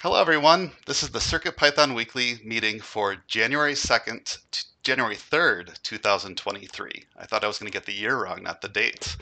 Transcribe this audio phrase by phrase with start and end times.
[0.00, 0.70] Hello, everyone.
[0.86, 7.04] This is the CircuitPython Weekly meeting for January 2nd, to January 3rd, 2023.
[7.16, 9.16] I thought I was going to get the year wrong, not the date.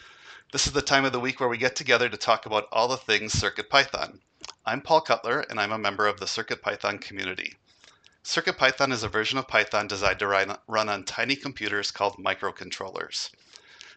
[0.52, 2.88] This is the time of the week where we get together to talk about all
[2.88, 4.18] the things CircuitPython.
[4.66, 7.54] I'm Paul Cutler, and I'm a member of the CircuitPython community.
[8.22, 13.30] CircuitPython is a version of Python designed to run on tiny computers called microcontrollers.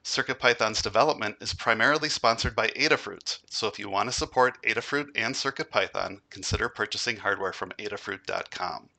[0.03, 5.35] CircuitPython's development is primarily sponsored by Adafruit, so if you want to support Adafruit and
[5.35, 8.89] CircuitPython, consider purchasing hardware from adafruit.com.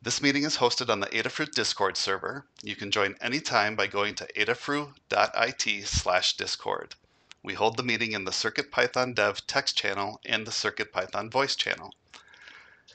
[0.00, 2.46] This meeting is hosted on the Adafruit Discord server.
[2.62, 6.94] You can join anytime by going to adafruit.it slash discord.
[7.42, 11.92] We hold the meeting in the CircuitPython dev text channel and the CircuitPython voice channel.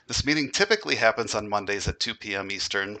[0.06, 2.50] This meeting typically happens on Mondays at 2 p.m.
[2.50, 3.00] Eastern,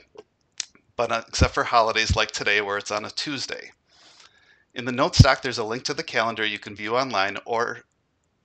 [0.98, 3.70] but uh, except for holidays like today where it's on a Tuesday.
[4.74, 7.84] In the notes doc, there's a link to the calendar you can view online or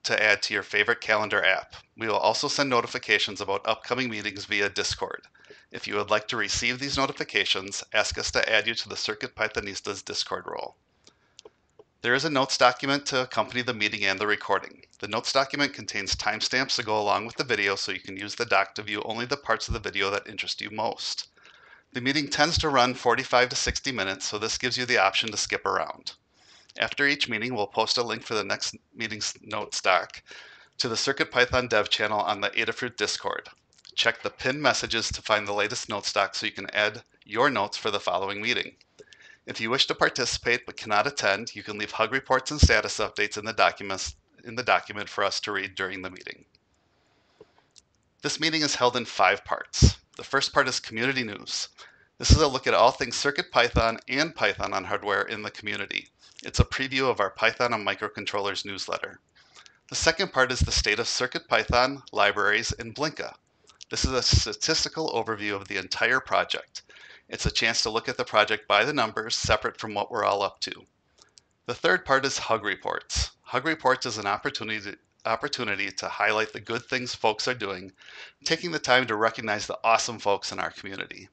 [0.04, 1.74] to add to your favorite calendar app.
[1.98, 5.26] We will also send notifications about upcoming meetings via Discord.
[5.72, 8.96] If you would like to receive these notifications, ask us to add you to the
[8.96, 10.76] Circuit Pythonistas Discord role.
[12.02, 14.84] There is a notes document to accompany the meeting and the recording.
[15.00, 18.36] The notes document contains timestamps to go along with the video so you can use
[18.36, 21.26] the doc to view only the parts of the video that interest you most.
[21.94, 25.30] The meeting tends to run 45 to 60 minutes, so this gives you the option
[25.30, 26.14] to skip around.
[26.76, 30.20] After each meeting, we'll post a link for the next meeting's notes doc
[30.78, 33.48] to the CircuitPython dev channel on the Adafruit Discord.
[33.94, 37.48] Check the pinned messages to find the latest notes doc so you can add your
[37.48, 38.74] notes for the following meeting.
[39.46, 42.98] If you wish to participate but cannot attend, you can leave hug reports and status
[42.98, 46.44] updates in the documents in the document for us to read during the meeting.
[48.22, 49.98] This meeting is held in five parts.
[50.16, 51.68] The first part is community news.
[52.18, 56.08] This is a look at all things CircuitPython and Python on hardware in the community.
[56.44, 59.18] It's a preview of our Python on microcontrollers newsletter.
[59.88, 63.34] The second part is the state of CircuitPython, libraries, and Blinka.
[63.90, 66.82] This is a statistical overview of the entire project.
[67.28, 70.24] It's a chance to look at the project by the numbers, separate from what we're
[70.24, 70.86] all up to.
[71.66, 73.32] The third part is Hug Reports.
[73.42, 77.92] Hug Reports is an opportunity to, opportunity to highlight the good things folks are doing,
[78.44, 81.28] taking the time to recognize the awesome folks in our community.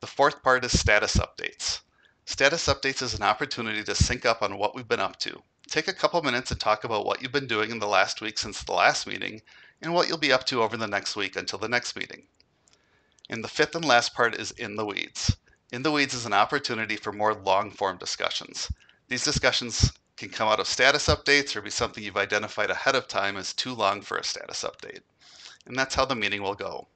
[0.00, 1.80] The fourth part is status updates.
[2.24, 5.42] Status updates is an opportunity to sync up on what we've been up to.
[5.68, 8.38] Take a couple minutes and talk about what you've been doing in the last week
[8.38, 9.42] since the last meeting
[9.80, 12.26] and what you'll be up to over the next week until the next meeting.
[13.28, 15.36] And the fifth and last part is In the Weeds.
[15.72, 18.70] In the Weeds is an opportunity for more long form discussions.
[19.08, 23.08] These discussions can come out of status updates or be something you've identified ahead of
[23.08, 25.00] time as too long for a status update.
[25.66, 26.86] And that's how the meeting will go.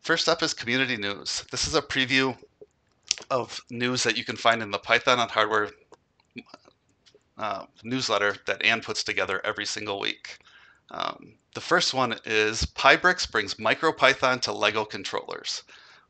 [0.00, 1.44] First up is community news.
[1.50, 2.36] This is a preview
[3.30, 5.70] of news that you can find in the Python on Hardware
[7.38, 10.38] uh, newsletter that Ann puts together every single week.
[10.90, 15.62] Um, the first one is Pybricks brings MicroPython to LEGO controllers.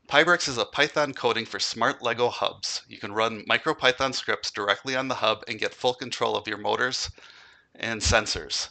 [0.07, 2.81] Pybricks is a Python coding for smart LEGO hubs.
[2.87, 6.57] You can run MicroPython scripts directly on the hub and get full control of your
[6.57, 7.09] motors
[7.73, 8.69] and sensors.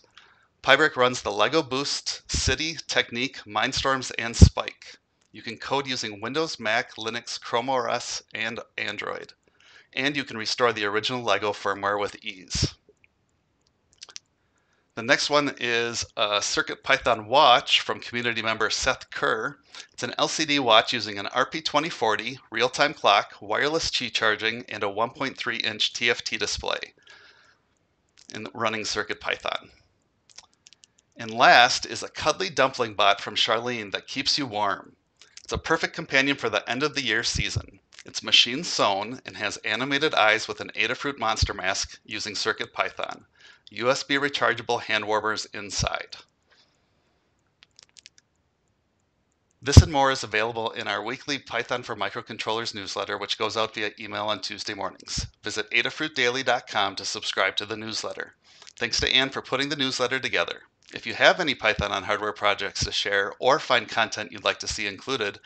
[0.62, 4.98] Pybrick runs the LEGO Boost, City, Technique, Mindstorms, and Spike.
[5.32, 9.32] You can code using Windows, Mac, Linux, Chrome OS, and Android.
[9.94, 12.74] And you can restore the original LEGO firmware with ease.
[14.94, 19.58] The next one is a CircuitPython watch from community member Seth Kerr.
[19.90, 25.64] It's an LCD watch using an RP2040 real-time clock, wireless Qi charging, and a 1.3
[25.64, 26.92] inch TFT display
[28.34, 29.70] in running CircuitPython.
[31.16, 34.96] And last is a cuddly dumpling bot from Charlene that keeps you warm.
[35.42, 37.80] It's a perfect companion for the end of the year season.
[38.04, 43.24] It's machine sewn and has animated eyes with an Adafruit monster mask using CircuitPython.
[43.72, 46.16] USB rechargeable hand warmers inside.
[49.64, 53.74] This and more is available in our weekly Python for Microcontrollers newsletter, which goes out
[53.74, 55.26] via email on Tuesday mornings.
[55.42, 58.34] Visit adafruitdaily.com to subscribe to the newsletter.
[58.76, 60.62] Thanks to Anne for putting the newsletter together.
[60.92, 64.58] If you have any Python on hardware projects to share or find content you'd like
[64.58, 65.38] to see included,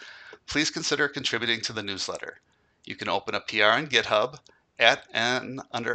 [0.47, 2.41] please consider contributing to the newsletter.
[2.85, 4.39] You can open a PR on GitHub
[4.79, 5.95] at an under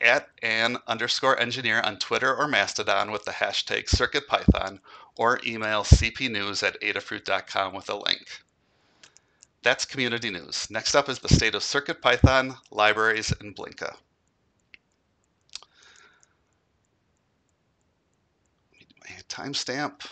[0.00, 4.80] at an underscore engineer on Twitter or Mastodon with the hashtag CircuitPython
[5.16, 8.42] or email cpnews at adafruit.com with a link.
[9.62, 10.68] That's community news.
[10.70, 13.96] Next up is the state of CircuitPython, libraries, and Blinka.
[19.28, 20.06] Timestamp.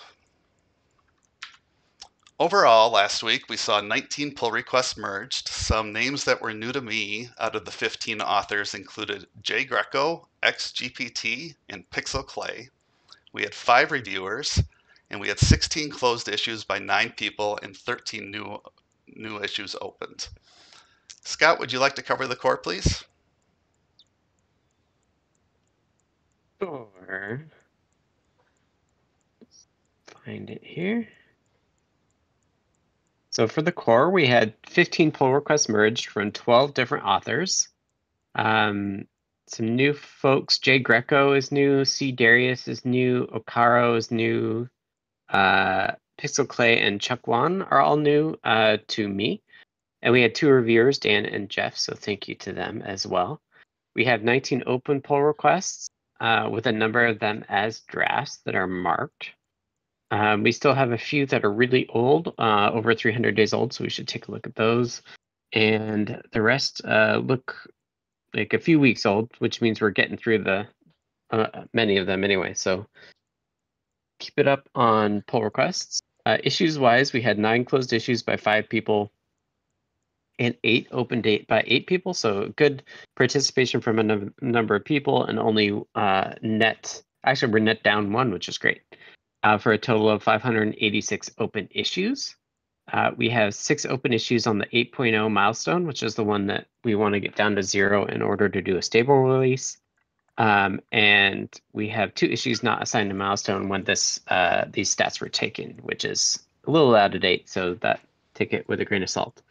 [2.40, 5.46] Overall, last week we saw 19 pull requests merged.
[5.46, 10.28] Some names that were new to me out of the 15 authors included Jay Greco,
[10.42, 12.70] XGPT, and Pixel Clay.
[13.32, 14.60] We had five reviewers,
[15.10, 18.60] and we had 16 closed issues by nine people and 13 new
[19.06, 20.28] new issues opened.
[21.25, 23.04] Scott, would you like to cover the core, please?
[26.60, 27.46] Sure.
[30.25, 31.06] Find it here.
[33.34, 37.69] So for the core, we had 15 pull requests merged from 12 different authors.
[38.36, 39.06] Um,
[39.48, 40.58] some new folks.
[40.58, 41.84] Jay Greco is new.
[41.84, 42.12] C.
[42.12, 43.26] Darius is new.
[43.26, 44.69] Okaro is new.
[45.28, 49.42] Uh, Pixel Clay and Chuck Wan are all new uh, to me.
[50.00, 53.40] And we had two reviewers, Dan and Jeff, so thank you to them as well.
[53.96, 55.88] We have 19 open pull requests
[56.20, 59.31] uh, with a number of them as drafts that are marked.
[60.10, 63.72] Um, we still have a few that are really old, uh, over 300 days old,
[63.72, 65.02] so we should take a look at those.
[65.52, 67.56] And the rest uh, look
[68.34, 70.66] like a few weeks old, which means we're getting through the
[71.30, 72.54] uh, many of them anyway.
[72.54, 72.86] So
[74.18, 76.00] keep it up on pull requests.
[76.26, 79.12] Uh, issues wise, we had nine closed issues by five people
[80.38, 82.14] and eight open date by eight people.
[82.14, 82.82] So good
[83.16, 88.12] participation from a num- number of people and only uh, net, actually, we're net down
[88.12, 88.82] one, which is great,
[89.44, 92.35] uh, for a total of 586 open issues.
[92.93, 96.67] Uh, we have six open issues on the 8.0 milestone, which is the one that
[96.82, 99.79] we want to get down to zero in order to do a stable release.
[100.37, 105.20] Um, and we have two issues not assigned to milestone when this uh, these stats
[105.20, 107.49] were taken, which is a little out of date.
[107.49, 108.00] So that
[108.35, 109.43] take it with a grain of salt.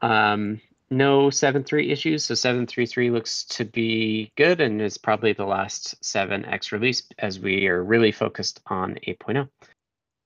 [0.00, 0.60] Um,
[0.92, 6.70] no 7.3 issues, so 7.3.3 looks to be good and is probably the last 7x
[6.70, 9.48] release as we are really focused on 8.0.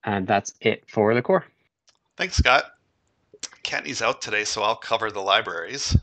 [0.03, 1.45] And that's it for the core.
[2.17, 2.75] Thanks, Scott.
[3.63, 5.95] Kattni's out today, so I'll cover the libraries.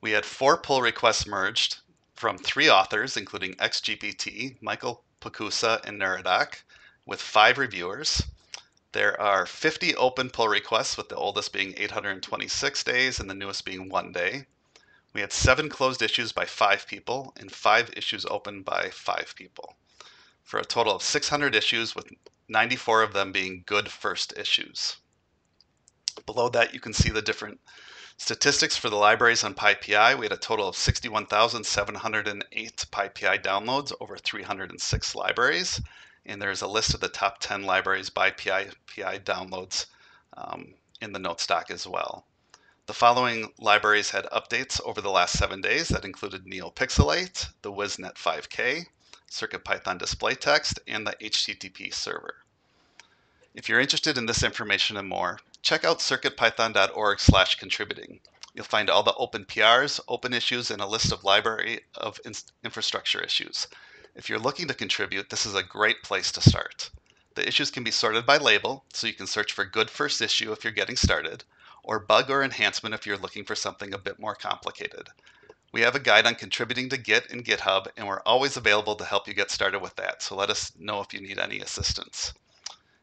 [0.00, 1.78] We had four pull requests merged
[2.14, 6.62] from three authors, including XGPT, Michael Pokusa, and Neradoc,
[7.06, 8.22] with five reviewers.
[8.92, 13.64] There are 50 open pull requests, with the oldest being 826 days and the newest
[13.64, 14.48] being one day.
[15.12, 19.76] We had seven closed issues by five people and five issues open by five people,
[20.42, 22.10] for a total of 600 issues, with
[22.48, 24.96] 94 of them being good first issues.
[26.26, 27.60] Below that, you can see the different
[28.16, 30.18] statistics for the libraries on PyPI.
[30.18, 35.80] We had a total of 61,708 PyPI downloads over 306 libraries
[36.26, 39.86] and there's a list of the top 10 libraries by PI, PI downloads
[40.36, 42.24] um, in the notes doc as well.
[42.86, 48.14] The following libraries had updates over the last seven days that included NeoPixelate, the WizNet
[48.14, 48.86] 5K,
[49.30, 52.42] CircuitPython display text, and the HTTP server.
[53.54, 58.20] If you're interested in this information and more, check out circuitpython.org slash contributing.
[58.54, 62.20] You'll find all the open PRs, open issues, and a list of library of
[62.64, 63.68] infrastructure issues.
[64.14, 66.90] If you're looking to contribute, this is a great place to start.
[67.34, 70.52] The issues can be sorted by label, so you can search for good first issue
[70.52, 71.44] if you're getting started,
[71.84, 75.08] or bug or enhancement if you're looking for something a bit more complicated.
[75.72, 79.04] We have a guide on contributing to Git and GitHub, and we're always available to
[79.04, 82.34] help you get started with that, so let us know if you need any assistance.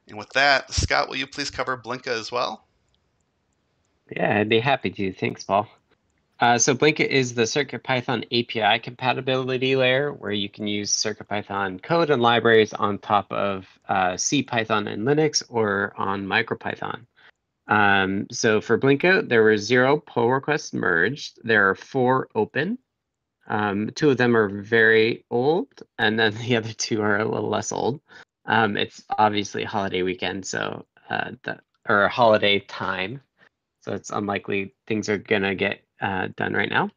[0.08, 2.66] And with that, Scott, will you please cover Blinka as well?
[4.10, 5.14] Yeah, I'd be happy to.
[5.14, 5.68] Thanks, Paul.
[6.40, 12.12] Uh, so Blinka is the CircuitPython API compatibility layer where you can use CircuitPython code
[12.12, 17.06] and libraries on top of uh, CPython and Linux or on MicroPython.
[17.68, 21.40] Um, so for Blinka, there were zero pull requests merged.
[21.44, 22.78] There are four open.
[23.48, 25.68] Um, two of them are very old,
[25.98, 28.00] and then the other two are a little less old.
[28.46, 33.22] Um, it's obviously holiday weekend, so uh, the, or holiday time,
[33.82, 36.90] so it's unlikely things are gonna get uh, done right now.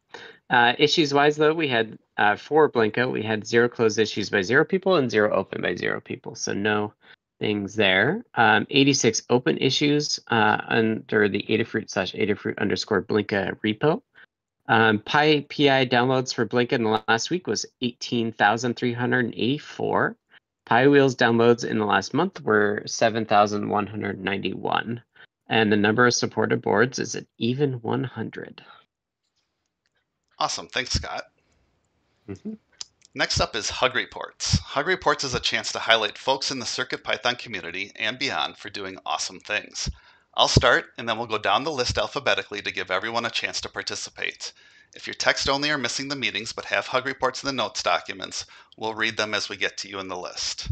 [0.49, 4.41] Uh, issues wise, though, we had uh, for Blinka, we had zero closed issues by
[4.41, 6.35] zero people and zero open by zero people.
[6.35, 6.93] So no
[7.39, 8.23] things there.
[8.35, 14.03] Um, 86 open issues uh, under the Adafruit slash Adafruit underscore Blinka repo.
[14.67, 20.15] Um, Pi PI downloads for Blinka in the last week was 18,384.
[20.69, 25.01] piwheels downloads in the last month were 7,191.
[25.49, 28.63] And the number of supported boards is at even 100.
[30.41, 30.69] Awesome.
[30.69, 31.25] Thanks, Scott.
[32.27, 32.53] Mm-hmm.
[33.13, 34.57] Next up is Hug Reports.
[34.57, 38.71] Hug Reports is a chance to highlight folks in the CircuitPython community and beyond for
[38.71, 39.87] doing awesome things.
[40.33, 43.61] I'll start and then we'll go down the list alphabetically to give everyone a chance
[43.61, 44.51] to participate.
[44.95, 47.83] If you're text only or missing the meetings but have Hug Reports in the notes
[47.83, 50.69] documents, we'll read them as we get to you in the list.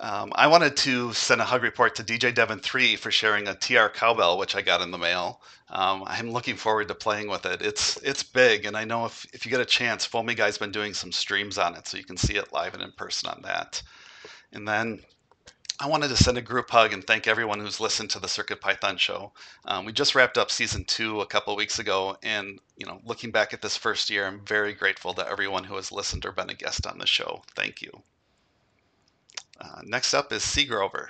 [0.00, 3.88] Um, I wanted to send a hug report to DJ Devon3 for sharing a TR
[3.88, 5.40] cowbell, which I got in the mail.
[5.70, 7.62] Um, I'm looking forward to playing with it.
[7.62, 10.72] It's it's big, and I know if, if you get a chance, Foamy Guy's been
[10.72, 13.42] doing some streams on it, so you can see it live and in person on
[13.42, 13.82] that.
[14.52, 15.00] And then
[15.80, 18.60] I wanted to send a group hug and thank everyone who's listened to the Circuit
[18.60, 19.32] Python show.
[19.64, 23.30] Um, we just wrapped up season two a couple weeks ago, and you know, looking
[23.32, 26.50] back at this first year, I'm very grateful to everyone who has listened or been
[26.50, 27.42] a guest on the show.
[27.56, 28.02] Thank you.
[29.60, 31.08] Uh, next up is CGrover.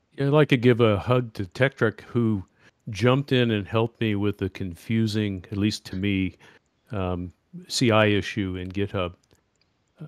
[0.00, 2.44] Yeah, I'd like to give a hug to Tekktrik, who
[2.90, 6.36] jumped in and helped me with the confusing, at least to me,
[6.90, 7.32] um,
[7.68, 9.14] CI issue in GitHub.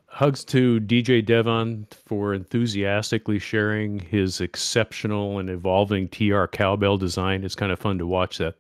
[0.08, 7.44] Hugs to DJ Devon for enthusiastically sharing his exceptional and evolving TR cowbell design.
[7.44, 8.56] It's kind of fun to watch that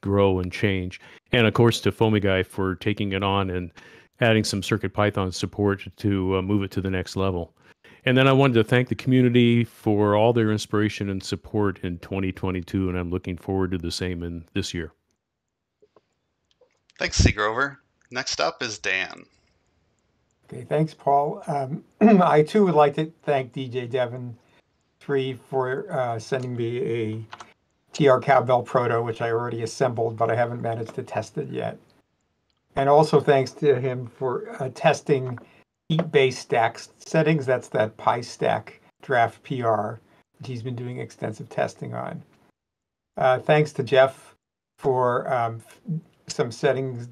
[0.00, 1.00] grow and change.
[1.32, 3.72] And of course, to Foamy Guy for taking it on and
[4.20, 7.52] adding some Circuit Python support to uh, move it to the next level.
[8.06, 11.98] And then I wanted to thank the community for all their inspiration and support in
[11.98, 14.92] 2022, and I'm looking forward to the same in this year.
[17.00, 17.78] Thanks, CGrover.
[18.12, 19.26] Next up is Dan.
[20.44, 21.42] Okay, thanks, Paul.
[21.48, 24.36] Um, I too would like to thank DJ Devon
[25.00, 27.24] three for uh, sending me a
[27.92, 31.76] TR Cowbell Proto, which I already assembled, but I haven't managed to test it yet.
[32.76, 35.38] And also thanks to him for uh, testing
[36.10, 37.46] base stack settings.
[37.46, 40.00] That's that PyStack draft PR
[40.38, 42.22] that he's been doing extensive testing on.
[43.16, 44.34] Uh, thanks to Jeff
[44.78, 45.62] for um,
[46.26, 47.08] some settings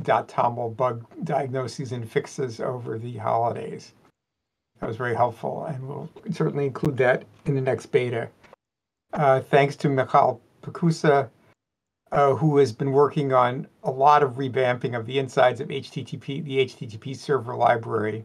[0.00, 3.94] .toml bug diagnoses and fixes over the holidays.
[4.80, 8.28] That was very helpful, and we'll certainly include that in the next beta.
[9.12, 11.30] Uh, thanks to Michal Pokusa
[12.12, 16.44] uh, who has been working on a lot of revamping of the insides of HTTP,
[16.44, 18.24] the HTTP server library,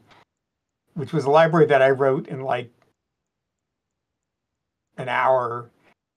[0.93, 2.71] which was a library that I wrote in like
[4.97, 5.69] an hour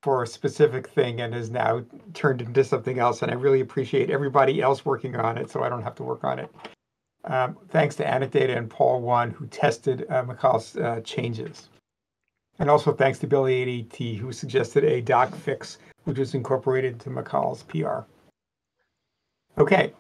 [0.03, 3.23] for a specific thing and has now turned into something else.
[3.23, 6.23] And I really appreciate everybody else working on it, so I don't have to work
[6.23, 6.51] on it.
[7.25, 11.71] Um, thanks to Anecdata and Paul One, who tested uh, Michal's uh, changes.
[12.61, 17.65] And also thanks to Billy8AT, who suggested a doc fix which was incorporated into Michal's
[17.65, 18.01] PR.
[19.59, 19.93] Okay.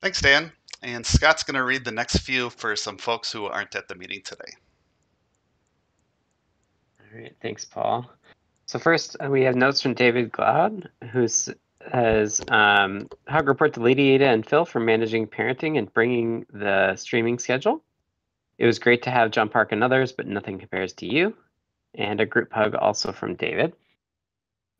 [0.00, 0.50] Thanks, Dan.
[0.82, 3.94] And Scott's going to read the next few for some folks who aren't at the
[3.94, 4.52] meeting today.
[7.00, 7.36] All right.
[7.42, 8.10] Thanks, Paul.
[8.66, 11.28] So first, uh, we have notes from David Glaude, who
[11.92, 16.96] has um, hug report to Lady Ada and Phil for managing parenting and bringing the
[16.96, 17.82] streaming schedule.
[18.56, 21.36] It was great to have John Park and others, but nothing compares to you.
[21.94, 23.74] And a group hug also from David.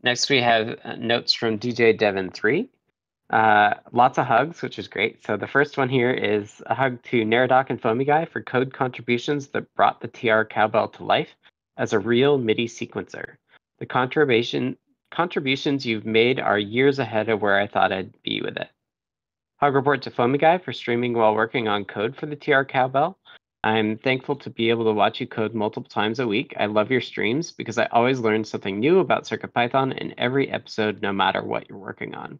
[0.04, 2.68] Next, we have uh, notes from DJ Devon3.
[3.30, 5.25] Uh, lots of hugs, which is great.
[5.25, 8.75] So the first one here is a hug to Neradoc and Foamy Guy for code
[8.75, 11.30] contributions that brought the TR cowbell to life
[11.78, 13.37] as a real MIDI sequencer.
[13.78, 14.76] The contribution
[15.11, 18.68] contributions you've made are years ahead of where I thought I'd be with it.
[19.56, 23.16] Hug report to Foamy Guy for streaming while working on code for the TR cowbell
[23.64, 26.54] I'm thankful to be able to watch you code multiple times a week.
[26.61, 31.00] I love your streams because I always learn something new about CircuitPython in every episode,
[31.00, 32.38] no matter what you're working on.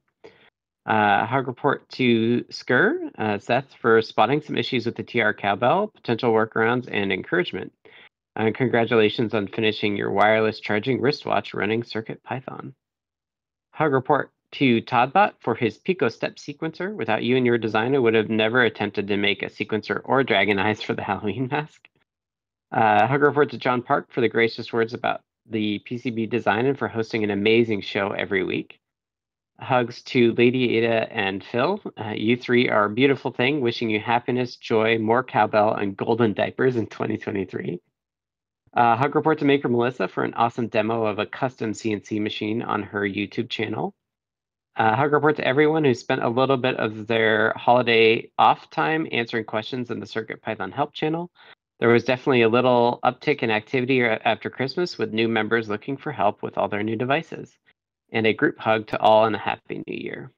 [0.85, 5.88] Uh, hug report to Skerr, uh, Seth, for spotting some issues with the TR cowbell,
[5.95, 7.73] potential workarounds, and encouragement.
[8.37, 12.75] Uh, congratulations on finishing your wireless charging wristwatch running CircuitPython.
[13.73, 16.94] Hug report to todbot for his Pico step sequencer.
[16.94, 20.23] Without you and your design, I would have never attempted to make a sequencer or
[20.23, 21.88] dragon eyes for the Halloween mask.
[22.73, 26.88] Uh, hug to John Park for the gracious words about the PCB design and for
[26.88, 28.78] hosting an amazing show every week.
[29.61, 31.80] Hugs to Lady Ada and Phil.
[31.96, 33.61] Uh, you three are a beautiful thing.
[33.61, 37.80] Wishing you happiness, joy, more cowbell, and golden diapers in 2023.
[38.76, 42.62] Uh, hug report to Maker Melissa for an awesome demo of a custom CNC machine
[42.62, 43.94] on her YouTube channel.
[44.76, 49.07] Uh, hug report to everyone who spent a little bit of their holiday off time
[49.12, 51.31] answering questions in the Circuit Python help channel.
[51.78, 56.11] There was definitely a little uptick in activity after Christmas with new members looking for
[56.11, 57.57] help with all their new devices.
[58.11, 60.33] And a group hug to all and a happy new year.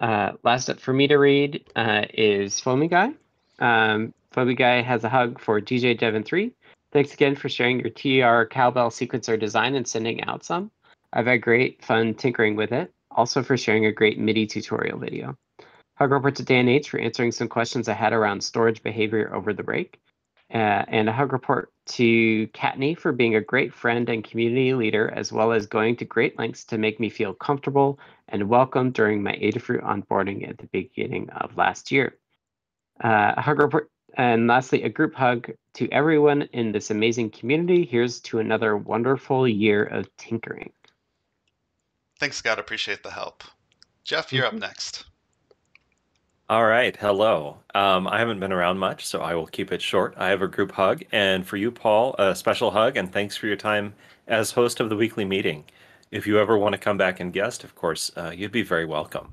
[0.00, 3.12] Uh, last up for me to read uh, is Foamy Guy.
[3.58, 6.52] Um, Foamy Guy has a hug for DJ Devon3.
[6.92, 10.70] Thanks again for sharing your TR cowbell sequencer design and sending out some.
[11.12, 15.36] I've had great fun tinkering with it also for sharing a great MIDI tutorial video.
[15.96, 19.52] Hug report to Dan H for answering some questions I had around storage behavior over
[19.52, 19.98] the break.
[20.52, 25.12] Uh, and a hug report to Kattni for being a great friend and community leader,
[25.14, 29.22] as well as going to great lengths to make me feel comfortable and welcome during
[29.22, 32.16] my Adafruit onboarding at the beginning of last year.
[33.02, 37.84] Uh, a hug report And lastly, a group hug to everyone in this amazing community.
[37.84, 40.72] Here's to another wonderful year of tinkering.
[42.20, 42.58] Thanks, Scott.
[42.58, 43.42] Appreciate the help.
[44.04, 45.06] Jeff, you're up next.
[46.50, 47.56] All right, hello.
[47.74, 50.14] Um, I haven't been around much, so I will keep it short.
[50.18, 53.46] I have a group hug, and for you, Paul, a special hug, and thanks for
[53.46, 53.94] your time
[54.28, 55.64] as host of the weekly meeting.
[56.10, 58.84] If you ever want to come back and guest, of course, uh, you'd be very
[58.84, 59.32] welcome.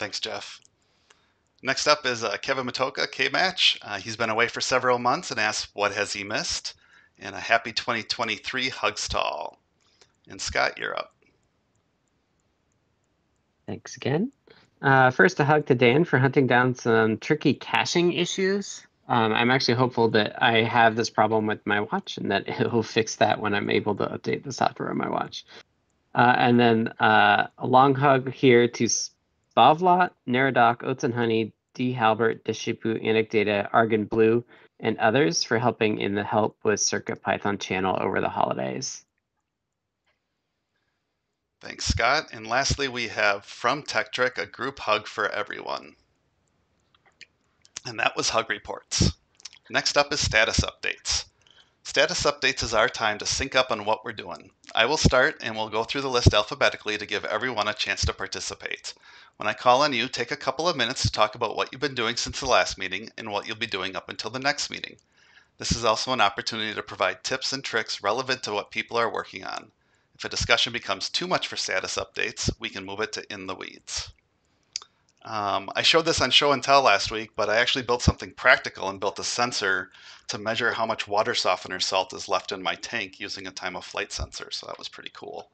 [0.00, 0.60] Thanks, Jeff.
[1.62, 3.78] Next up is uh, Kevin Matocha, K Match.
[3.82, 6.74] Uh, he's been away for several months and asked what has he missed.
[7.20, 9.58] And a happy 2023 hugs to all.
[10.28, 11.15] And Scott, you're up.
[13.66, 14.32] Thanks again.
[14.80, 18.86] Uh, first, a hug to Dan for hunting down some tricky caching issues.
[19.08, 22.72] Um, I'm actually hopeful that I have this problem with my watch and that it
[22.72, 25.44] will fix that when I'm able to update the software on my watch.
[26.14, 31.92] Uh, and then uh, a long hug here to Spavlot, Neradoc, Oats and Honey, D.
[31.92, 34.44] Halbert, Deshipu, Anecdata, Argon Blue,
[34.80, 39.05] and others for helping in the Help with Circuit Python channel over the holidays.
[41.60, 42.28] Thanks, Scott.
[42.32, 45.96] And lastly, we have from Tekktrik a group hug for everyone.
[47.86, 49.12] And that was Hug Reports.
[49.70, 51.24] Next up is status updates.
[51.82, 54.50] Status updates is our time to sync up on what we're doing.
[54.74, 58.04] I will start and we'll go through the list alphabetically to give everyone a chance
[58.04, 58.92] to participate.
[59.36, 61.80] When I call on you, take a couple of minutes to talk about what you've
[61.80, 64.68] been doing since the last meeting and what you'll be doing up until the next
[64.68, 64.98] meeting.
[65.58, 69.08] This is also an opportunity to provide tips and tricks relevant to what people are
[69.08, 69.72] working on.
[70.16, 73.46] If a discussion becomes too much for status updates, we can move it to in
[73.46, 74.14] the weeds.
[75.26, 78.32] Um, I showed this on show and tell last week, but I actually built something
[78.32, 79.90] practical and built a sensor
[80.28, 83.76] to measure how much water softener salt is left in my tank using a time
[83.76, 84.50] of flight sensor.
[84.52, 85.50] So that was pretty cool.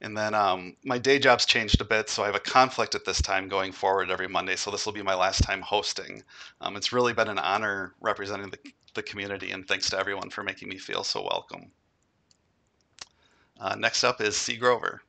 [0.00, 3.04] And then um, my day job's changed a bit, so I have a conflict at
[3.04, 4.56] this time going forward every Monday.
[4.56, 6.24] So this will be my last time hosting.
[6.60, 8.58] Um, it's really been an honor representing the,
[8.94, 11.70] the community, and thanks to everyone for making me feel so welcome.
[13.64, 14.56] Uh, next up is C.
[14.56, 15.00] Grover.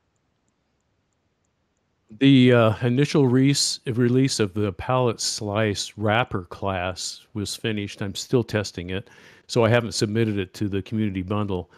[2.20, 8.00] The uh, initial release, release of the palette slice wrapper class was finished.
[8.00, 9.10] I'm still testing it,
[9.46, 11.70] so I haven't submitted it to the community bundle.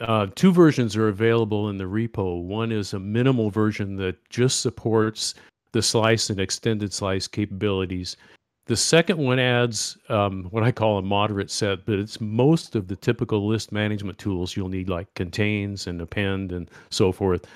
[0.00, 2.42] Uh, two versions are available in the repo.
[2.42, 5.34] One is a minimal version that just supports
[5.72, 8.16] the slice and extended slice capabilities.
[8.66, 12.88] The second one adds um, what I call a moderate set, but it's most of
[12.88, 14.56] the typical list management tools.
[14.56, 17.46] You'll need, like contains and append and so forth.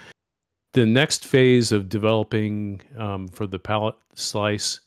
[0.73, 4.81] The next phase of developing um, for the palette slice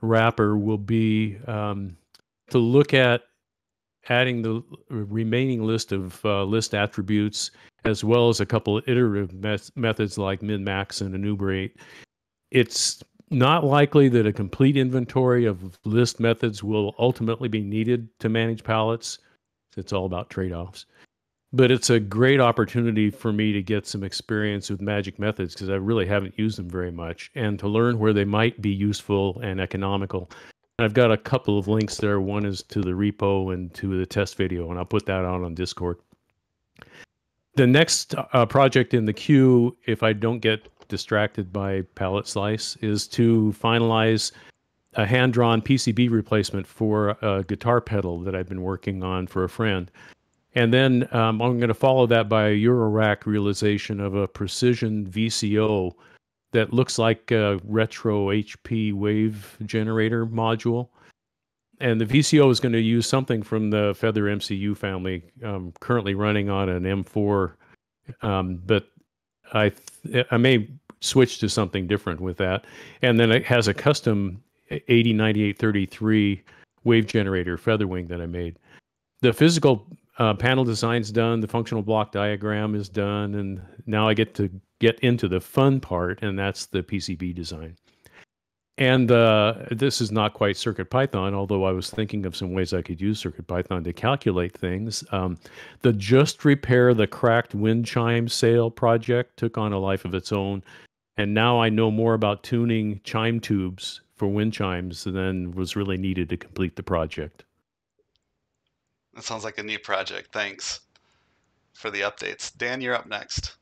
[0.00, 1.96] wrapper will be um,
[2.48, 3.24] to look at
[4.08, 7.50] adding the remaining list of uh, list attributes
[7.84, 11.76] as well as a couple of iterative met- methods like min max and enumerate.
[12.50, 18.28] It's not likely that a complete inventory of list methods will ultimately be needed to
[18.28, 19.18] manage palettes
[19.76, 20.86] it's all about trade-offs
[21.52, 25.70] but it's a great opportunity for me to get some experience with magic methods because
[25.70, 29.40] I really haven't used them very much and to learn where they might be useful
[29.40, 30.30] and economical.
[30.78, 32.20] I've got a couple of links there.
[32.20, 35.42] One is to the repo and to the test video, and I'll put that out
[35.42, 35.98] on Discord.
[37.56, 42.76] The next uh, project in the queue, if I don't get distracted by palette slice,
[42.76, 44.32] is to finalize
[44.94, 49.44] a hand drawn PCB replacement for a guitar pedal that I've been working on for
[49.44, 49.90] a friend.
[50.54, 55.06] And then um, I'm going to follow that by a Eurorack realization of a precision
[55.06, 55.92] VCO
[56.52, 60.88] that looks like a retro HP wave generator module.
[61.80, 66.14] And the VCO is going to use something from the Feather MCU family, um, currently
[66.14, 67.52] running on an M4.
[68.22, 68.88] Um, but
[69.52, 69.72] I
[70.04, 70.68] th- I may
[71.00, 72.64] switch to something different with that.
[73.02, 76.40] And then it has a custom AD9833
[76.84, 78.58] wave generator Featherwing that I made.
[79.20, 79.86] The physical
[80.18, 84.50] uh, panel design's done, the functional block diagram is done, and now I get to
[84.80, 87.76] get into the fun part, and that's the PCB design.
[88.78, 92.72] And uh, this is not quite Circuit Python, although I was thinking of some ways
[92.72, 95.02] I could use Circuit Python to calculate things.
[95.10, 95.36] Um,
[95.82, 100.30] the Just Repair the Cracked Wind Chime Sale project took on a life of its
[100.30, 100.62] own,
[101.16, 105.96] and now I know more about tuning chime tubes for wind chimes than was really
[105.96, 107.44] needed to complete the project.
[109.14, 110.32] That sounds like a neat project.
[110.32, 110.82] Thanks
[111.72, 112.56] for the updates.
[112.56, 113.56] Dan, you're up next.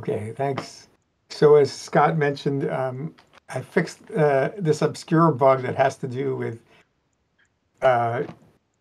[0.00, 0.88] Okay, thanks.
[1.30, 3.14] So as Scott mentioned, um,
[3.48, 6.60] I fixed uh, this obscure bug that has to do with
[7.82, 8.24] uh,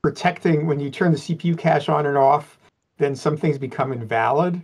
[0.01, 2.59] protecting when you turn the CPU cache on and off.
[2.97, 4.61] Then some things become invalid,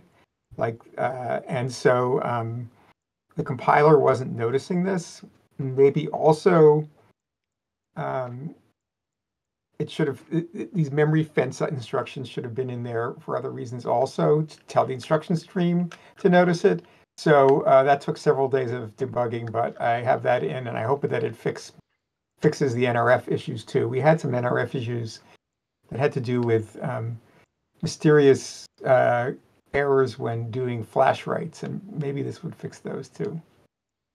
[0.56, 2.68] like uh, and so um,
[3.36, 5.22] the compiler wasn't noticing this.
[5.58, 6.88] Maybe also
[7.96, 8.54] um,
[9.78, 10.22] it should have
[10.72, 14.86] these memory fence instructions should have been in there for other reasons also to tell
[14.86, 16.84] the instruction stream to notice it.
[17.16, 20.82] So uh, that took several days of debugging, but I have that in, and I
[20.82, 21.72] hope that it fix
[22.40, 23.88] fixes the NRF issues too.
[23.88, 25.20] We had some NRF issues
[25.90, 27.18] that had to do with um,
[27.80, 29.30] mysterious uh,
[29.72, 33.40] errors when doing flash writes, and maybe this would fix those too.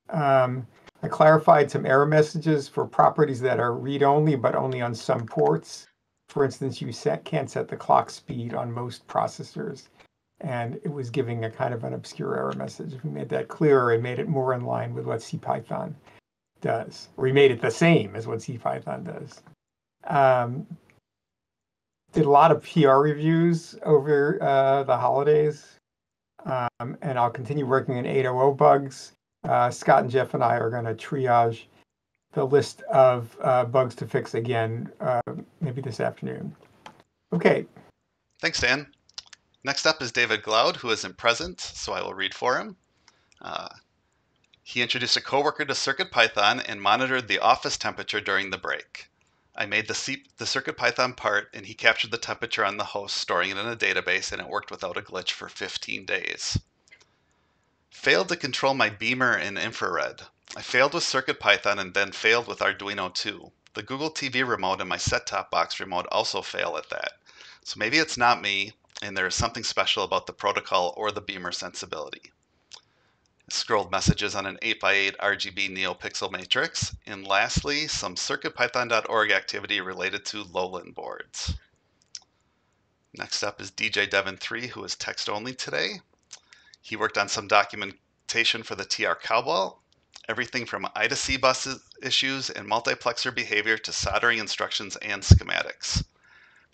[0.10, 0.68] Um,
[1.02, 5.88] I clarified some error messages for properties that are read-only, but only on some ports.
[6.28, 9.88] For instance, you set, can't set the clock speed on most processors.
[10.42, 12.96] And it was giving a kind of an obscure error message.
[13.04, 15.94] We made that clearer and made it more in line with what CPython
[16.62, 17.10] does.
[17.18, 19.42] We made it the same as what CPython does.
[20.08, 20.66] Um,
[22.14, 25.66] did a lot of PR reviews over uh, the holidays.
[26.46, 29.12] Um, and I'll continue working on 800 bugs
[29.44, 31.64] uh, Scott and Jeff and I are going to triage
[32.34, 35.22] the list of uh, bugs to fix again, uh,
[35.62, 36.56] maybe this afternoon.
[37.34, 37.66] Okay.
[38.42, 38.88] Thanks, Dan.
[39.64, 42.78] Next up is David Glaude, who isn't present, so I will read for him.
[43.42, 43.68] Uh,
[44.64, 49.10] he introduced a coworker to CircuitPython and monitored the office temperature during the break.
[49.56, 53.18] I made the, C- the CircuitPython part, and he captured the temperature on the host,
[53.18, 56.58] storing it in a database, and it worked without a glitch for 15 days.
[57.90, 60.28] Failed to control my beamer in infrared.
[60.56, 63.52] I failed with CircuitPython and then failed with Arduino too.
[63.74, 67.20] The Google TV remote and my set-top box remote also fail at that.
[67.64, 71.22] So maybe it's not me, and there is something special about the protocol or the
[71.22, 72.32] beamer sensibility.
[73.50, 80.44] Scrolled messages on an 8x8 RGB NeoPixel matrix, and lastly, some CircuitPython.org activity related to
[80.44, 81.56] LOLIN boards.
[83.14, 86.02] Next up is DJ Devon3, who is text only today.
[86.82, 89.82] He worked on some documentation for the TR Cowbell,
[90.28, 91.68] everything from I to C bus
[92.04, 96.04] issues and multiplexer behavior to soldering instructions and schematics.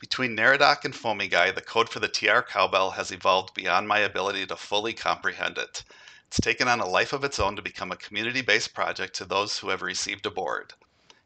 [0.07, 4.45] Between Neradoc and FoamyGuy, the code for the TR Cowbell has evolved beyond my ability
[4.45, 5.83] to fully comprehend it.
[6.27, 9.57] It's taken on a life of its own to become a community-based project to those
[9.57, 10.75] who have received a board.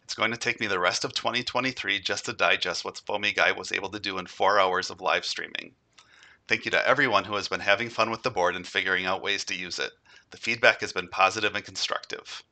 [0.03, 3.73] It's going to take me the rest of 2023 just to digest what FoamyGuy was
[3.73, 5.75] able to do in four hours of live streaming.
[6.47, 9.21] Thank you to everyone who has been having fun with the board and figuring out
[9.21, 9.91] ways to use it.
[10.31, 12.43] The feedback has been positive and constructive.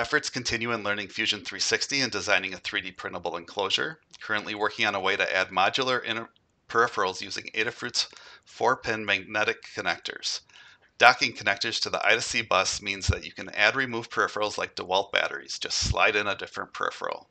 [0.00, 4.00] Efforts continue in learning Fusion 360 and designing a 3D printable enclosure.
[4.22, 6.26] Currently working on a way to add modular
[6.70, 8.08] peripherals using Adafruit's
[8.48, 10.40] 4-pin magnetic connectors.
[10.96, 15.12] Docking connectors to the I2C bus means that you can add remove peripherals like DeWalt
[15.12, 17.28] batteries, just slide in a different peripheral.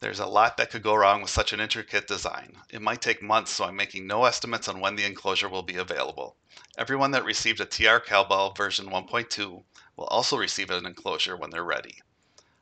[0.00, 2.56] There's a lot that could go wrong with such an intricate design.
[2.70, 5.74] It might take months, so I'm making no estimates on when the enclosure will be
[5.74, 6.36] available.
[6.76, 9.64] Everyone that received a TR Cowbell version 1.2
[9.96, 12.00] will also receive an enclosure when they're ready.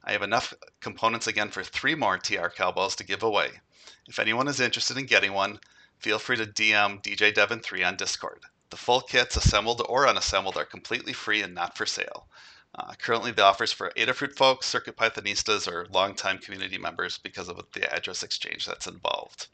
[0.02, 3.60] I have enough components again for three more TR Cowbells to give away.
[4.08, 5.60] If anyone is interested in getting one,
[5.98, 8.44] feel free to DM DJ Devon3 on Discord.
[8.70, 12.28] The full kits, assembled or unassembled, are completely free and not for sale.
[12.76, 17.64] Uh, currently, the offers for Adafruit folks, Circuit Pythonistas, or longtime community members because of
[17.72, 19.48] the address exchange that's involved.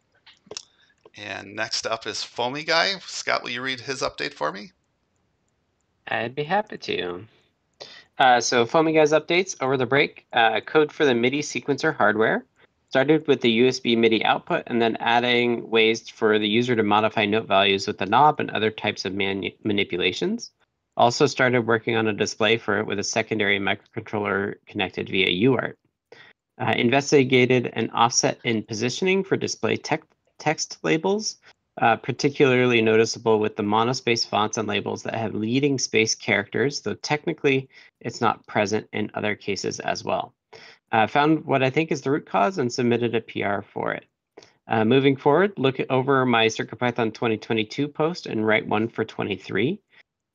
[1.16, 2.94] And next up is Foamy Guy.
[3.06, 4.72] Scott, will you read his update for me?
[6.08, 7.26] I'd be happy to.
[8.18, 10.26] Uh, so FoamyGuy's updates over the break.
[10.32, 12.44] Uh, code for the MIDI sequencer hardware.
[12.88, 17.24] Started with the USB MIDI output and then adding ways for the user to modify
[17.24, 20.50] note values with the knob and other types of manipulations.
[20.96, 25.74] Also started working on a display for it with a secondary microcontroller connected via UART.
[26.60, 29.96] Uh, investigated an offset in positioning for display te-
[30.38, 31.38] text labels,
[31.80, 36.94] uh, particularly noticeable with the monospace fonts and labels that have leading space characters, though
[36.94, 37.68] technically
[38.00, 40.34] it's not present in other cases as well.
[40.92, 44.04] Uh, found what I think is the root cause and submitted a PR for it.
[44.68, 49.80] Uh, moving forward, look over my CircuitPython 2022 post and write one for 23.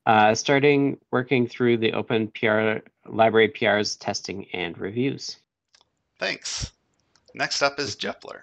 [0.08, 5.36] Uh, starting working through the open PR library PRs testing and reviews.
[6.18, 6.72] Thanks.
[7.38, 8.40] NeXT up is Jepler.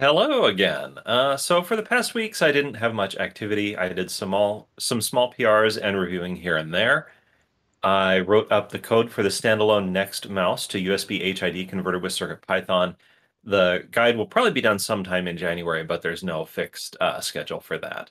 [0.00, 0.98] Hello again.
[1.06, 3.76] Uh, so for the past weeks, I didn't have much activity.
[3.76, 7.12] I did some all, some small PRs and reviewing here and there.
[7.84, 12.10] I wrote up the code for the standalone Next mouse to USB HID converter with
[12.10, 12.96] CircuitPython.
[13.44, 17.60] The guide will probably be done sometime in January, but there's no fixed uh, schedule
[17.60, 18.10] for that.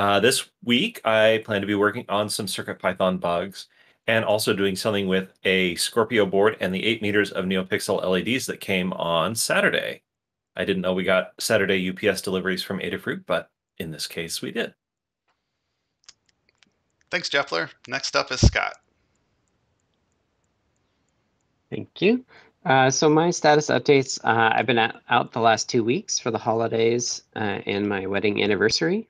[0.00, 3.68] Uh, this week, I plan to be working on some CircuitPython bugs
[4.06, 8.46] and also doing something with a Scorpio board and the 8 meters of NeoPixel LEDs
[8.46, 10.00] that came on Saturday.
[10.56, 14.52] I didn't know we got Saturday UPS deliveries from Adafruit, but in this case, we
[14.52, 14.72] did.
[17.10, 17.68] Thanks, Jepler.
[17.86, 18.76] Next up is Scott.
[21.68, 22.24] Thank you.
[22.64, 26.30] Uh, so my status updates, uh, I've been out, out the last two weeks for
[26.30, 29.09] the holidays uh, and my wedding anniversary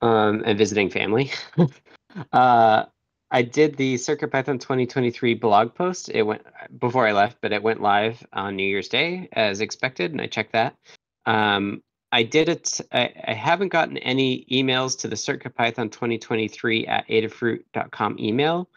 [0.00, 1.30] um, and visiting family.
[2.32, 2.84] uh,
[3.30, 6.08] I did the CircuitPython 2023 blog post.
[6.08, 6.42] It went
[6.78, 10.26] before I left, but it went live on New Year's Day as expected, and I
[10.26, 10.74] checked that.
[11.26, 12.80] Um, I did it.
[12.90, 18.70] I, I, haven't gotten any emails to the CircuitPython 2023 at adafruit.com email.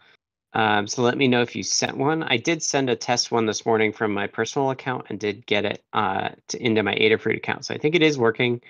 [0.54, 2.22] Um, so let me know if you sent one.
[2.24, 5.64] I did send a test one this morning from my personal account and did get
[5.64, 7.64] it uh, to, into my Adafruit account.
[7.64, 8.60] So I think it is working.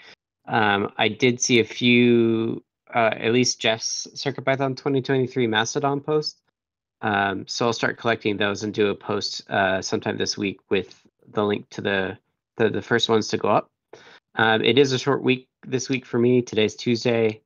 [0.47, 2.63] Um, I did see a few,
[2.95, 6.39] uh, at least Jeff's CircuitPython 2023 Mastodon post.
[7.01, 11.01] Um, so I'll start collecting those and do a post uh, sometime this week with
[11.33, 12.19] the link to the
[12.57, 13.71] the, the first ones to go up.
[14.35, 16.43] Um, it is a short week this week for me.
[16.43, 17.41] Today's Tuesday,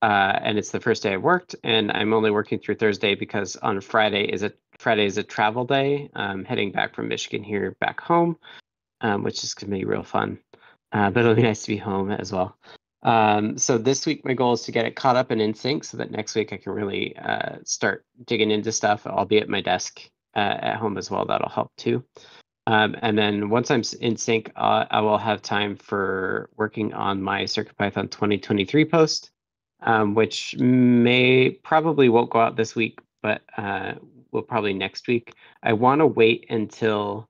[0.00, 3.56] uh, and it's the first day I worked, and I'm only working through Thursday because
[3.56, 6.10] on Friday is a Friday is a travel day.
[6.14, 8.38] I'm heading back from Michigan here back home,
[9.00, 10.38] um, which is gonna be real fun.
[10.94, 12.56] Uh, but it'll be nice to be home as well.
[13.02, 15.84] Um, so this week my goal is to get it caught up and in sync,
[15.84, 19.06] so that next week I can really uh, start digging into stuff.
[19.06, 21.26] I'll be at my desk uh, at home as well.
[21.26, 22.04] That'll help too.
[22.66, 27.20] Um, and then once I'm in sync, uh, I will have time for working on
[27.20, 29.30] my CircuitPython 2023 post,
[29.82, 33.94] um, which may probably won't go out this week, but uh,
[34.30, 35.34] will probably next week.
[35.62, 37.28] I want to wait until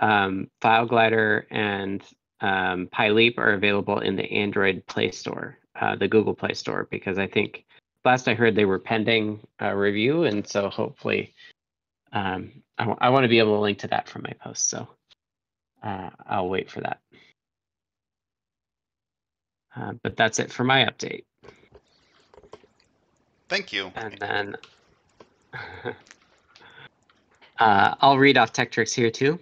[0.00, 2.02] um, FileGlider and
[2.42, 7.16] um, PyLeap are available in the Android Play Store, uh, the Google Play Store, because
[7.16, 7.64] I think
[8.04, 11.34] last I heard they were pending a review, and so hopefully
[12.12, 14.68] um, I, w- I want to be able to link to that from my post.
[14.68, 14.88] So
[15.82, 17.00] uh, I'll wait for that.
[19.74, 21.24] Uh, but that's it for my update.
[23.48, 23.92] Thank you.
[23.94, 24.56] And then
[27.58, 29.38] uh, I'll read off Tekktrik's here too.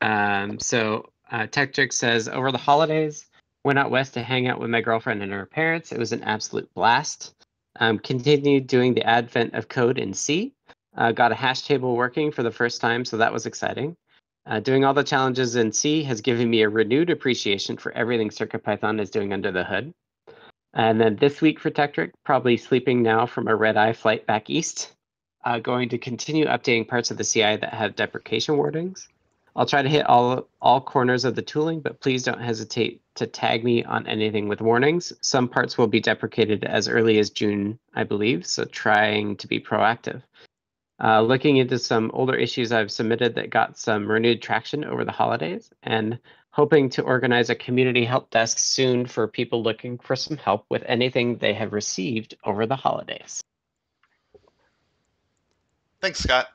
[0.00, 1.46] Um, so uh,
[1.90, 3.26] says, over the holidays,
[3.64, 5.92] went out west to hang out with my girlfriend and her parents.
[5.92, 7.32] It was an absolute blast.
[7.80, 10.52] Um, continued doing the advent of code in C.
[10.96, 13.96] Uh, got a hash table working for the first time, so that was exciting.
[14.46, 18.28] Uh, doing all the challenges in C has given me a renewed appreciation for everything
[18.28, 19.92] CircuitPython is doing under the hood.
[20.74, 24.50] And then this week for Tekktrik's, probably sleeping now from a red eye flight back
[24.50, 24.92] east.
[25.44, 29.08] Uh, going to continue updating parts of the CI that have deprecation warnings.
[29.56, 33.26] I'll try to hit all all corners of the tooling, but please don't hesitate to
[33.26, 35.12] tag me on anything with warnings.
[35.20, 39.60] Some parts will be deprecated as early as June, I believe, so trying to be
[39.60, 40.22] proactive.
[41.02, 45.12] Uh, looking into some older issues I've submitted that got some renewed traction over the
[45.12, 46.18] holidays, and
[46.50, 50.82] hoping to organize a community help desk soon for people looking for some help with
[50.86, 53.40] anything they have received over the holidays.
[56.00, 56.48] Thanks, Scott.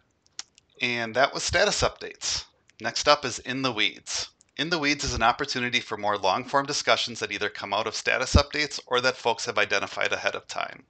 [0.81, 2.45] And that was status updates.
[2.81, 4.29] Next up is In the Weeds.
[4.55, 7.87] In the Weeds is an opportunity for more long form discussions that either come out
[7.87, 10.85] of status updates or that folks have identified ahead of time.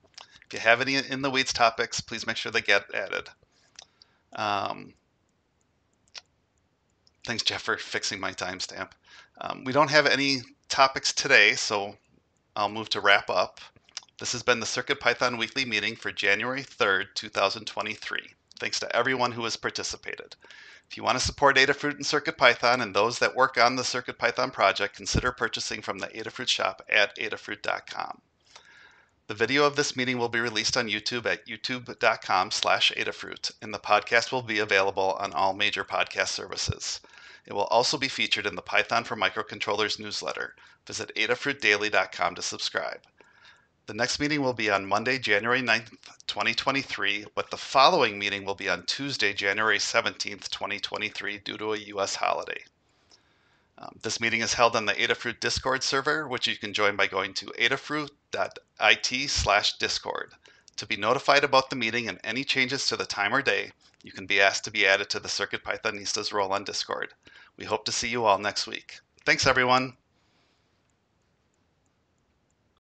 [0.46, 3.30] If you have any In the Weeds topics, please make sure they get added.
[4.34, 4.94] Um,
[7.26, 8.92] thanks, Jeff, for fixing my timestamp.
[9.42, 11.98] Um, we don't have any topics today, so
[12.56, 13.62] I'll move to wrap up.
[14.20, 18.36] This has been the CircuitPython weekly meeting for January 3rd, 2023.
[18.60, 20.36] Thanks to everyone who has participated.
[20.90, 24.52] If you want to support Adafruit and CircuitPython and those that work on the CircuitPython
[24.52, 28.22] project, consider purchasing from the Adafruit shop at adafruit.com.
[29.28, 33.72] The video of this meeting will be released on YouTube at youtube.com slash Adafruit, and
[33.72, 37.00] the podcast will be available on all major podcast services.
[37.46, 40.56] It will also be featured in the Python for Microcontrollers newsletter.
[40.88, 43.02] Visit adafruitdaily.com to subscribe.
[43.90, 45.90] The next meeting will be on Monday, January 9th,
[46.28, 51.78] 2023, but the following meeting will be on Tuesday, January 17th, 2023, due to a
[51.78, 52.14] U.S.
[52.14, 52.64] holiday.
[53.80, 57.08] Um, this meeting is held on the Adafruit Discord server, which you can join by
[57.08, 60.34] going to adafruit.it slash discord.
[60.76, 63.72] To be notified about the meeting and any changes to the time or day,
[64.04, 67.16] you can be asked to be added to the Circuit Pythonistas role on Discord.
[67.58, 69.00] We hope to see you all next week.
[69.26, 69.98] Thanks, everyone.